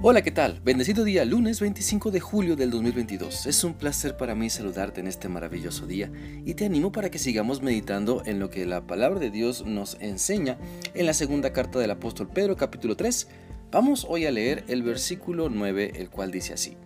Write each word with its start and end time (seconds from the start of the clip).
Hola, 0.00 0.22
¿qué 0.22 0.30
tal? 0.30 0.60
Bendecido 0.64 1.02
día, 1.02 1.24
lunes 1.24 1.58
25 1.58 2.12
de 2.12 2.20
julio 2.20 2.54
del 2.54 2.70
2022. 2.70 3.46
Es 3.46 3.64
un 3.64 3.74
placer 3.74 4.16
para 4.16 4.36
mí 4.36 4.48
saludarte 4.48 5.00
en 5.00 5.08
este 5.08 5.28
maravilloso 5.28 5.88
día 5.88 6.08
y 6.44 6.54
te 6.54 6.66
animo 6.66 6.92
para 6.92 7.10
que 7.10 7.18
sigamos 7.18 7.62
meditando 7.62 8.22
en 8.24 8.38
lo 8.38 8.48
que 8.48 8.64
la 8.64 8.86
palabra 8.86 9.18
de 9.18 9.30
Dios 9.30 9.66
nos 9.66 9.96
enseña 9.98 10.56
en 10.94 11.04
la 11.04 11.14
segunda 11.14 11.52
carta 11.52 11.80
del 11.80 11.90
apóstol 11.90 12.28
Pedro 12.28 12.56
capítulo 12.56 12.96
3. 12.96 13.26
Vamos 13.72 14.06
hoy 14.08 14.26
a 14.26 14.30
leer 14.30 14.62
el 14.68 14.84
versículo 14.84 15.48
9, 15.48 15.94
el 15.96 16.10
cual 16.10 16.30
dice 16.30 16.54
así. 16.54 16.76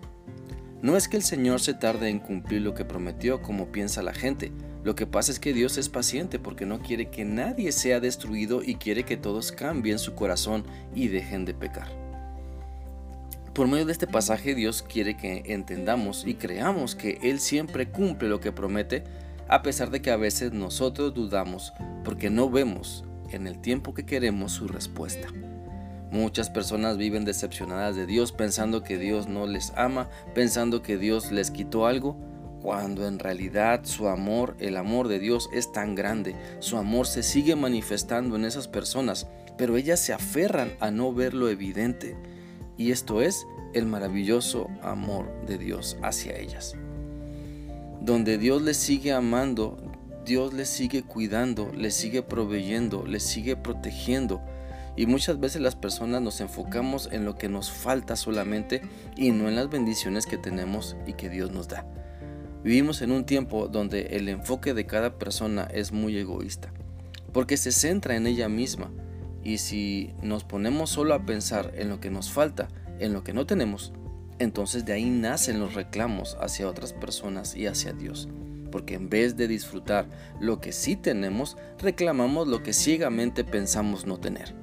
No 0.80 0.96
es 0.96 1.06
que 1.06 1.18
el 1.18 1.22
Señor 1.22 1.60
se 1.60 1.74
tarde 1.74 2.08
en 2.08 2.18
cumplir 2.18 2.62
lo 2.62 2.72
que 2.72 2.86
prometió 2.86 3.42
como 3.42 3.70
piensa 3.70 4.02
la 4.02 4.14
gente. 4.14 4.52
Lo 4.84 4.94
que 4.94 5.06
pasa 5.06 5.32
es 5.32 5.38
que 5.38 5.52
Dios 5.52 5.76
es 5.76 5.90
paciente 5.90 6.38
porque 6.38 6.64
no 6.64 6.80
quiere 6.80 7.10
que 7.10 7.26
nadie 7.26 7.72
sea 7.72 8.00
destruido 8.00 8.62
y 8.62 8.76
quiere 8.76 9.04
que 9.04 9.18
todos 9.18 9.52
cambien 9.52 9.98
su 9.98 10.14
corazón 10.14 10.64
y 10.94 11.08
dejen 11.08 11.44
de 11.44 11.52
pecar. 11.52 12.11
Por 13.54 13.68
medio 13.68 13.84
de 13.84 13.92
este 13.92 14.06
pasaje 14.06 14.54
Dios 14.54 14.82
quiere 14.82 15.14
que 15.14 15.42
entendamos 15.46 16.26
y 16.26 16.34
creamos 16.34 16.94
que 16.94 17.18
Él 17.22 17.38
siempre 17.38 17.90
cumple 17.90 18.30
lo 18.30 18.40
que 18.40 18.50
promete, 18.50 19.04
a 19.46 19.60
pesar 19.60 19.90
de 19.90 20.00
que 20.00 20.10
a 20.10 20.16
veces 20.16 20.54
nosotros 20.54 21.12
dudamos 21.12 21.74
porque 22.02 22.30
no 22.30 22.48
vemos 22.48 23.04
en 23.30 23.46
el 23.46 23.60
tiempo 23.60 23.92
que 23.92 24.06
queremos 24.06 24.52
su 24.52 24.68
respuesta. 24.68 25.28
Muchas 26.10 26.48
personas 26.48 26.96
viven 26.96 27.26
decepcionadas 27.26 27.94
de 27.94 28.06
Dios 28.06 28.32
pensando 28.32 28.82
que 28.82 28.96
Dios 28.96 29.28
no 29.28 29.46
les 29.46 29.74
ama, 29.76 30.08
pensando 30.34 30.80
que 30.80 30.96
Dios 30.96 31.30
les 31.30 31.50
quitó 31.50 31.86
algo, 31.86 32.16
cuando 32.62 33.06
en 33.06 33.18
realidad 33.18 33.80
su 33.84 34.08
amor, 34.08 34.56
el 34.60 34.78
amor 34.78 35.08
de 35.08 35.18
Dios 35.18 35.50
es 35.52 35.72
tan 35.72 35.94
grande, 35.94 36.36
su 36.60 36.78
amor 36.78 37.06
se 37.06 37.22
sigue 37.22 37.54
manifestando 37.54 38.36
en 38.36 38.46
esas 38.46 38.66
personas, 38.66 39.26
pero 39.58 39.76
ellas 39.76 40.00
se 40.00 40.14
aferran 40.14 40.72
a 40.80 40.90
no 40.90 41.12
ver 41.12 41.34
lo 41.34 41.50
evidente 41.50 42.16
y 42.82 42.90
esto 42.90 43.22
es 43.22 43.46
el 43.74 43.86
maravilloso 43.86 44.68
amor 44.82 45.30
de 45.46 45.56
Dios 45.56 45.96
hacia 46.02 46.36
ellas. 46.36 46.74
Donde 48.00 48.38
Dios 48.38 48.60
les 48.60 48.76
sigue 48.76 49.12
amando, 49.12 49.78
Dios 50.26 50.52
les 50.52 50.68
sigue 50.68 51.04
cuidando, 51.04 51.70
les 51.76 51.94
sigue 51.94 52.22
proveyendo, 52.22 53.06
les 53.06 53.22
sigue 53.22 53.54
protegiendo. 53.54 54.42
Y 54.96 55.06
muchas 55.06 55.38
veces 55.38 55.62
las 55.62 55.76
personas 55.76 56.22
nos 56.22 56.40
enfocamos 56.40 57.08
en 57.12 57.24
lo 57.24 57.36
que 57.36 57.48
nos 57.48 57.70
falta 57.70 58.16
solamente 58.16 58.82
y 59.16 59.30
no 59.30 59.48
en 59.48 59.54
las 59.54 59.70
bendiciones 59.70 60.26
que 60.26 60.36
tenemos 60.36 60.96
y 61.06 61.12
que 61.12 61.30
Dios 61.30 61.52
nos 61.52 61.68
da. 61.68 61.86
Vivimos 62.64 63.00
en 63.00 63.12
un 63.12 63.24
tiempo 63.24 63.68
donde 63.68 64.16
el 64.16 64.28
enfoque 64.28 64.74
de 64.74 64.86
cada 64.86 65.20
persona 65.20 65.68
es 65.72 65.92
muy 65.92 66.16
egoísta, 66.18 66.72
porque 67.32 67.56
se 67.56 67.70
centra 67.70 68.16
en 68.16 68.26
ella 68.26 68.48
misma 68.48 68.90
y 69.44 69.58
si 69.58 70.14
nos 70.20 70.42
ponemos 70.42 70.90
solo 70.90 71.14
a 71.14 71.24
pensar 71.24 71.72
en 71.76 71.88
lo 71.88 72.00
que 72.00 72.10
nos 72.10 72.30
falta, 72.30 72.68
en 73.04 73.12
lo 73.12 73.24
que 73.24 73.32
no 73.32 73.46
tenemos, 73.46 73.92
entonces 74.38 74.84
de 74.84 74.92
ahí 74.92 75.08
nacen 75.10 75.60
los 75.60 75.74
reclamos 75.74 76.36
hacia 76.40 76.68
otras 76.68 76.92
personas 76.92 77.56
y 77.56 77.66
hacia 77.66 77.92
Dios. 77.92 78.28
Porque 78.70 78.94
en 78.94 79.10
vez 79.10 79.36
de 79.36 79.48
disfrutar 79.48 80.08
lo 80.40 80.60
que 80.60 80.72
sí 80.72 80.96
tenemos, 80.96 81.56
reclamamos 81.78 82.48
lo 82.48 82.62
que 82.62 82.72
ciegamente 82.72 83.44
pensamos 83.44 84.06
no 84.06 84.18
tener. 84.18 84.54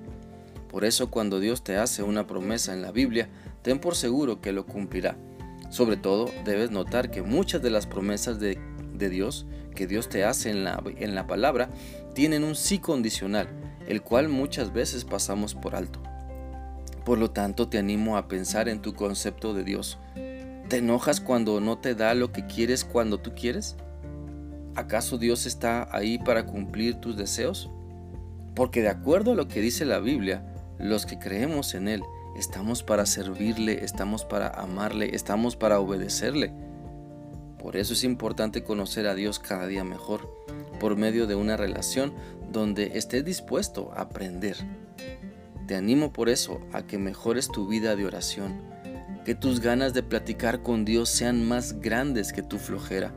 Por 0.67 0.85
eso 0.85 1.09
cuando 1.11 1.39
Dios 1.39 1.63
te 1.63 1.77
hace 1.77 2.03
una 2.03 2.27
promesa 2.27 2.73
en 2.73 2.81
la 2.81 2.91
Biblia, 2.91 3.29
ten 3.61 3.79
por 3.79 3.95
seguro 3.95 4.41
que 4.41 4.51
lo 4.51 4.65
cumplirá. 4.65 5.17
Sobre 5.69 5.97
todo, 5.97 6.29
debes 6.45 6.71
notar 6.71 7.11
que 7.11 7.21
muchas 7.21 7.61
de 7.61 7.69
las 7.69 7.85
promesas 7.85 8.39
de, 8.39 8.59
Dios 8.97 9.45
que 9.75 9.87
Dios 9.87 10.09
te 10.09 10.25
hace 10.25 10.49
en 10.49 10.65
la, 10.65 10.83
en 10.97 11.15
la 11.15 11.25
palabra 11.25 11.69
tienen 12.13 12.43
un 12.43 12.55
sí 12.55 12.79
condicional 12.79 13.47
el 13.87 14.01
cual 14.01 14.29
muchas 14.29 14.71
veces 14.71 15.03
pasamos 15.03 15.55
por 15.55 15.75
alto. 15.75 16.01
Por 17.09 17.17
lo 17.17 17.31
tanto, 17.31 17.67
te 17.67 17.79
animo 17.79 18.17
a 18.17 18.27
pensar 18.27 18.69
en 18.69 18.83
tu 18.83 18.93
concepto 18.93 19.55
de 19.55 19.63
Dios. 19.63 19.97
¿Te 20.67 20.77
enojas 20.77 21.19
cuando 21.19 21.59
no 21.59 21.79
te 21.79 21.95
da 21.95 22.13
lo 22.13 22.31
que 22.31 22.45
quieres 22.45 22.85
cuando 22.85 23.19
tú 23.19 23.33
quieres? 23.33 23.77
¿Acaso 24.75 25.17
Dios 25.17 25.47
está 25.47 25.89
ahí 25.91 26.19
para 26.19 26.45
cumplir 26.45 27.01
tus 27.01 27.17
deseos? 27.17 27.71
Porque 28.53 28.83
de 28.83 28.89
acuerdo 28.89 29.31
a 29.31 29.35
lo 29.35 29.47
que 29.47 29.59
dice 29.59 29.85
la 29.85 29.97
Biblia, 29.97 30.53
los 30.77 31.07
que 31.07 31.17
creemos 31.17 31.73
en 31.73 31.87
Él 31.87 32.03
estamos 32.37 32.83
para 32.83 33.07
servirle, 33.07 33.83
estamos 33.83 34.23
para 34.23 34.49
amarle, 34.49 35.15
estamos 35.15 35.55
para 35.55 35.79
obedecerle. 35.79 36.53
Por 37.57 37.75
eso 37.75 37.93
es 37.93 38.03
importante 38.03 38.63
conocer 38.63 39.07
a 39.07 39.15
Dios 39.15 39.39
cada 39.39 39.65
día 39.65 39.83
mejor, 39.83 40.31
por 40.79 40.95
medio 40.95 41.25
de 41.25 41.33
una 41.33 41.57
relación 41.57 42.13
donde 42.51 42.99
estés 42.99 43.25
dispuesto 43.25 43.91
a 43.95 44.01
aprender. 44.01 44.57
Te 45.69 45.75
animo 45.75 46.11
por 46.11 46.29
eso 46.29 46.61
a 46.73 46.87
que 46.87 46.97
mejores 46.97 47.47
tu 47.47 47.67
vida 47.67 47.95
de 47.95 48.03
oración, 48.03 48.59
que 49.23 49.35
tus 49.35 49.59
ganas 49.59 49.93
de 49.93 50.01
platicar 50.01 50.63
con 50.63 50.83
Dios 50.83 51.09
sean 51.09 51.47
más 51.47 51.79
grandes 51.79 52.33
que 52.33 52.41
tu 52.41 52.57
flojera, 52.57 53.13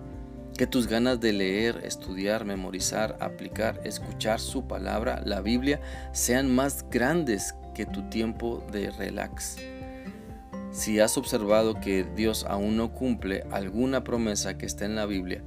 que 0.58 0.66
tus 0.66 0.86
ganas 0.86 1.18
de 1.18 1.32
leer, 1.32 1.80
estudiar, 1.82 2.44
memorizar, 2.44 3.16
aplicar, 3.20 3.80
escuchar 3.84 4.38
su 4.38 4.68
palabra, 4.68 5.22
la 5.24 5.40
Biblia, 5.40 5.80
sean 6.12 6.54
más 6.54 6.84
grandes 6.90 7.54
que 7.74 7.86
tu 7.86 8.10
tiempo 8.10 8.62
de 8.70 8.90
relax. 8.90 9.56
Si 10.72 11.00
has 11.00 11.16
observado 11.16 11.80
que 11.80 12.04
Dios 12.04 12.44
aún 12.46 12.76
no 12.76 12.92
cumple 12.92 13.44
alguna 13.50 14.04
promesa 14.04 14.58
que 14.58 14.66
está 14.66 14.84
en 14.84 14.94
la 14.94 15.06
Biblia, 15.06 15.42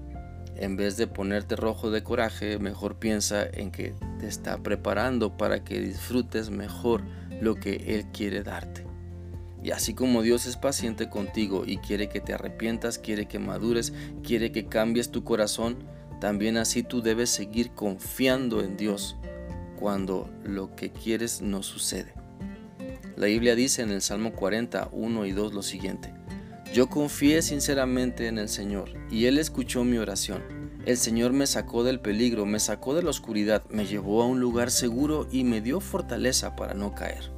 en 0.57 0.75
vez 0.75 0.97
de 0.97 1.07
ponerte 1.07 1.55
rojo 1.55 1.91
de 1.91 2.03
coraje, 2.03 2.59
mejor 2.59 2.97
piensa 2.97 3.45
en 3.45 3.71
que 3.71 3.93
te 4.19 4.27
está 4.27 4.57
preparando 4.59 5.37
para 5.37 5.63
que 5.63 5.79
disfrutes 5.79 6.49
mejor 6.49 7.03
lo 7.41 7.55
que 7.55 7.75
Él 7.87 8.05
quiere 8.11 8.43
darte. 8.43 8.85
Y 9.63 9.71
así 9.71 9.93
como 9.93 10.21
Dios 10.21 10.45
es 10.45 10.57
paciente 10.57 11.09
contigo 11.09 11.63
y 11.65 11.77
quiere 11.77 12.07
que 12.07 12.21
te 12.21 12.33
arrepientas, 12.33 12.99
quiere 12.99 13.27
que 13.27 13.39
madures, 13.39 13.93
quiere 14.23 14.51
que 14.51 14.67
cambies 14.67 15.09
tu 15.09 15.23
corazón, 15.23 15.77
también 16.21 16.57
así 16.57 16.83
tú 16.83 17.01
debes 17.01 17.31
seguir 17.31 17.71
confiando 17.71 18.61
en 18.61 18.77
Dios 18.77 19.17
cuando 19.75 20.29
lo 20.43 20.75
que 20.75 20.91
quieres 20.91 21.41
no 21.41 21.63
sucede. 21.63 22.13
La 23.15 23.27
Biblia 23.27 23.55
dice 23.55 23.81
en 23.81 23.91
el 23.91 24.01
Salmo 24.01 24.33
40, 24.33 24.89
1 24.91 25.25
y 25.25 25.31
2 25.31 25.53
lo 25.53 25.63
siguiente. 25.63 26.13
Yo 26.73 26.87
confié 26.87 27.41
sinceramente 27.41 28.27
en 28.27 28.37
el 28.37 28.49
Señor 28.49 28.89
y 29.09 29.25
Él 29.25 29.37
escuchó 29.37 29.83
mi 29.83 29.97
oración. 29.97 30.43
El 30.85 30.97
Señor 30.97 31.33
me 31.33 31.47
sacó 31.47 31.83
del 31.83 31.99
peligro, 31.99 32.45
me 32.45 32.59
sacó 32.59 32.93
de 32.93 33.01
la 33.01 33.09
oscuridad, 33.09 33.63
me 33.69 33.85
llevó 33.85 34.21
a 34.21 34.27
un 34.27 34.39
lugar 34.39 34.69
seguro 34.69 35.27
y 35.31 35.43
me 35.43 35.61
dio 35.61 35.79
fortaleza 35.79 36.55
para 36.55 36.73
no 36.73 36.93
caer. 36.93 37.31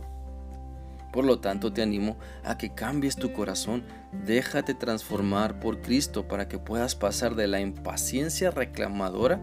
Por 1.13 1.23
lo 1.23 1.39
tanto, 1.39 1.71
te 1.71 1.81
animo 1.81 2.17
a 2.43 2.57
que 2.57 2.73
cambies 2.73 3.15
tu 3.15 3.31
corazón, 3.31 3.83
déjate 4.25 4.73
transformar 4.73 5.59
por 5.59 5.81
Cristo 5.81 6.27
para 6.27 6.47
que 6.47 6.59
puedas 6.59 6.95
pasar 6.95 7.35
de 7.35 7.47
la 7.47 7.61
impaciencia 7.61 8.51
reclamadora 8.51 9.41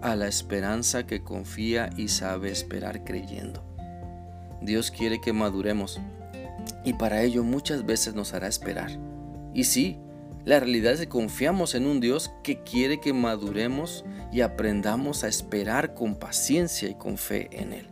a 0.00 0.16
la 0.16 0.26
esperanza 0.26 1.06
que 1.06 1.22
confía 1.22 1.90
y 1.96 2.08
sabe 2.08 2.50
esperar 2.50 3.04
creyendo. 3.04 3.62
Dios 4.62 4.90
quiere 4.90 5.20
que 5.20 5.32
maduremos 5.32 6.00
y 6.84 6.94
para 6.94 7.22
ello 7.22 7.44
muchas 7.44 7.84
veces 7.84 8.14
nos 8.14 8.32
hará 8.32 8.48
esperar. 8.48 8.90
Y 9.54 9.64
sí, 9.64 9.98
la 10.44 10.60
realidad 10.60 10.92
es 10.92 11.00
que 11.00 11.08
confiamos 11.08 11.74
en 11.74 11.86
un 11.86 12.00
Dios 12.00 12.32
que 12.42 12.62
quiere 12.62 13.00
que 13.00 13.14
maduremos 13.14 14.04
y 14.30 14.42
aprendamos 14.42 15.24
a 15.24 15.28
esperar 15.28 15.94
con 15.94 16.16
paciencia 16.16 16.88
y 16.88 16.94
con 16.96 17.16
fe 17.16 17.48
en 17.52 17.72
Él. 17.72 17.86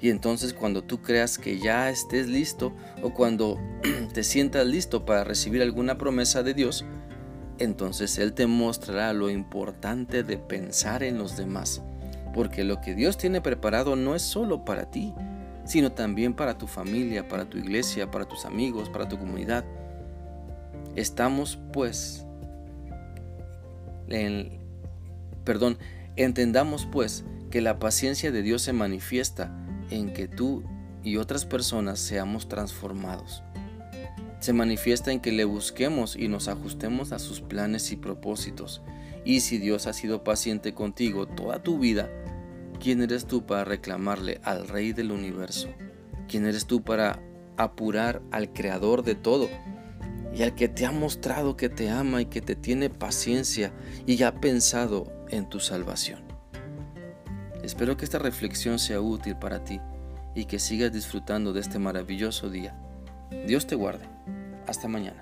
Y 0.00 0.10
entonces 0.10 0.54
cuando 0.54 0.84
tú 0.84 1.02
creas 1.02 1.38
que 1.38 1.58
ya 1.58 1.90
estés 1.90 2.28
listo 2.28 2.72
o 3.02 3.12
cuando 3.12 3.58
te 4.14 4.22
sientas 4.22 4.66
listo 4.66 5.04
para 5.04 5.24
recibir 5.24 5.62
alguna 5.62 5.98
promesa 5.98 6.44
de 6.44 6.54
Dios, 6.54 6.84
entonces 7.58 8.18
Él 8.18 8.34
te 8.34 8.46
mostrará 8.46 9.12
lo 9.12 9.28
importante 9.28 10.22
de 10.22 10.36
pensar 10.36 11.02
en 11.02 11.18
los 11.18 11.36
demás. 11.36 11.82
Porque 12.32 12.62
lo 12.62 12.80
que 12.80 12.94
Dios 12.94 13.18
tiene 13.18 13.40
preparado 13.40 13.96
no 13.96 14.14
es 14.14 14.22
solo 14.22 14.64
para 14.64 14.90
ti, 14.90 15.12
sino 15.64 15.90
también 15.90 16.34
para 16.34 16.56
tu 16.56 16.68
familia, 16.68 17.26
para 17.26 17.46
tu 17.46 17.58
iglesia, 17.58 18.10
para 18.10 18.26
tus 18.26 18.44
amigos, 18.44 18.88
para 18.90 19.08
tu 19.08 19.18
comunidad. 19.18 19.64
Estamos 20.96 21.58
pues, 21.72 22.24
en, 24.08 24.58
perdón, 25.44 25.78
entendamos 26.16 26.86
pues 26.90 27.24
que 27.50 27.60
la 27.60 27.78
paciencia 27.78 28.30
de 28.30 28.42
Dios 28.42 28.62
se 28.62 28.72
manifiesta 28.72 29.50
en 29.90 30.12
que 30.12 30.28
tú 30.28 30.64
y 31.02 31.16
otras 31.16 31.44
personas 31.44 31.98
seamos 31.98 32.48
transformados. 32.48 33.42
Se 34.40 34.52
manifiesta 34.52 35.10
en 35.10 35.20
que 35.20 35.32
le 35.32 35.44
busquemos 35.44 36.16
y 36.16 36.28
nos 36.28 36.48
ajustemos 36.48 37.12
a 37.12 37.18
sus 37.18 37.40
planes 37.40 37.90
y 37.90 37.96
propósitos. 37.96 38.82
Y 39.24 39.40
si 39.40 39.58
Dios 39.58 39.86
ha 39.86 39.92
sido 39.92 40.22
paciente 40.22 40.74
contigo 40.74 41.26
toda 41.26 41.62
tu 41.62 41.78
vida, 41.78 42.08
¿quién 42.80 43.02
eres 43.02 43.26
tú 43.26 43.46
para 43.46 43.64
reclamarle 43.64 44.40
al 44.44 44.68
Rey 44.68 44.92
del 44.92 45.10
universo? 45.10 45.68
¿Quién 46.28 46.46
eres 46.46 46.66
tú 46.66 46.82
para 46.82 47.20
apurar 47.56 48.22
al 48.30 48.52
Creador 48.52 49.02
de 49.02 49.16
todo? 49.16 49.48
Y 50.38 50.44
al 50.44 50.54
que 50.54 50.68
te 50.68 50.86
ha 50.86 50.92
mostrado 50.92 51.56
que 51.56 51.68
te 51.68 51.90
ama 51.90 52.22
y 52.22 52.26
que 52.26 52.40
te 52.40 52.54
tiene 52.54 52.90
paciencia 52.90 53.72
y 54.06 54.22
ha 54.22 54.40
pensado 54.40 55.12
en 55.30 55.48
tu 55.48 55.58
salvación. 55.58 56.22
Espero 57.64 57.96
que 57.96 58.04
esta 58.04 58.20
reflexión 58.20 58.78
sea 58.78 59.00
útil 59.00 59.34
para 59.34 59.64
ti 59.64 59.80
y 60.36 60.44
que 60.44 60.60
sigas 60.60 60.92
disfrutando 60.92 61.52
de 61.52 61.60
este 61.60 61.80
maravilloso 61.80 62.50
día. 62.50 62.78
Dios 63.48 63.66
te 63.66 63.74
guarde. 63.74 64.06
Hasta 64.68 64.86
mañana. 64.86 65.20